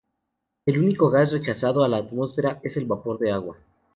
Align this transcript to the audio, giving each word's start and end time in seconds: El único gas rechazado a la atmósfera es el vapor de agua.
El 0.65 0.79
único 0.79 1.11
gas 1.11 1.31
rechazado 1.31 1.83
a 1.83 1.87
la 1.87 1.97
atmósfera 1.97 2.59
es 2.63 2.75
el 2.75 2.85
vapor 2.87 3.19
de 3.19 3.29
agua. 3.31 3.55